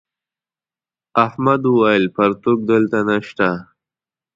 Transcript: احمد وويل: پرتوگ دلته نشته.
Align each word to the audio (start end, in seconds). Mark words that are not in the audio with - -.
احمد 1.25 1.61
وويل: 1.71 2.03
پرتوگ 2.15 2.57
دلته 2.71 2.99
نشته. 3.09 3.47